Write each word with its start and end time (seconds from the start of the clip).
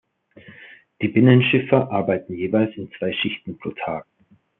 Die 1.03 1.09
Binnenschiffer 1.09 1.91
arbeiten 1.91 2.33
jeweils 2.33 2.75
in 2.75 2.89
zwei 2.97 3.13
Schichten 3.13 3.59
pro 3.59 3.69
Tag. 3.69 4.07